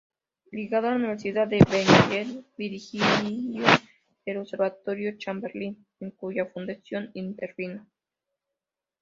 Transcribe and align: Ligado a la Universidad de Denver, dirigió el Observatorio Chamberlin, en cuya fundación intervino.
Ligado 0.51 0.87
a 0.87 0.91
la 0.93 0.97
Universidad 0.97 1.47
de 1.47 1.59
Denver, 1.69 2.43
dirigió 2.57 3.03
el 4.25 4.37
Observatorio 4.37 5.15
Chamberlin, 5.19 5.85
en 5.99 6.09
cuya 6.09 6.47
fundación 6.47 7.11
intervino. 7.13 7.85